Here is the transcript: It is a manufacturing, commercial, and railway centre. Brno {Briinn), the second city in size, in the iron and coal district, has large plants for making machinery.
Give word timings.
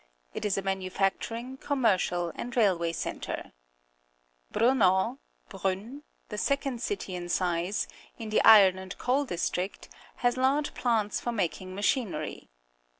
It 0.33 0.45
is 0.45 0.57
a 0.57 0.63
manufacturing, 0.63 1.57
commercial, 1.57 2.31
and 2.33 2.57
railway 2.57 2.91
centre. 2.91 3.51
Brno 4.51 5.19
{Briinn), 5.51 6.01
the 6.29 6.39
second 6.39 6.81
city 6.81 7.13
in 7.13 7.29
size, 7.29 7.87
in 8.17 8.31
the 8.31 8.41
iron 8.41 8.79
and 8.79 8.97
coal 8.97 9.25
district, 9.25 9.89
has 10.25 10.37
large 10.37 10.73
plants 10.73 11.21
for 11.21 11.31
making 11.31 11.75
machinery. 11.75 12.49